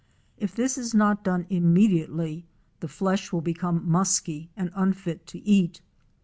If 0.39 0.55
this 0.55 0.79
is 0.79 0.95
not 0.95 1.23
done 1.23 1.45
immediately, 1.51 2.47
the 2.79 2.87
flesh 2.87 3.31
will 3.31 3.41
become 3.41 3.87
musky 3.87 4.49
and 4.57 4.71
unfit 4.73 5.27
to 5.27 5.47
eat. 5.47 5.83